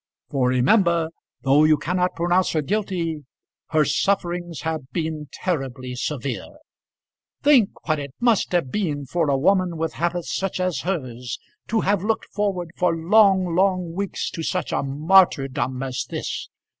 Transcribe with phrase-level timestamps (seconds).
[0.31, 1.09] For remember,
[1.43, 3.23] though you cannot pronounce her guilty,
[3.67, 6.57] her sufferings have been terribly severe.
[7.43, 11.37] Think what it must have been for a woman with habits such as hers,
[11.67, 16.49] to have looked forward for long, long weeks to such a martyrdom as this!